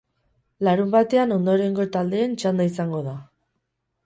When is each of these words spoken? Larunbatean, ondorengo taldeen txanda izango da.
Larunbatean, 0.67 1.33
ondorengo 1.35 1.85
taldeen 1.97 2.35
txanda 2.45 2.67
izango 2.71 3.03
da. 3.11 3.15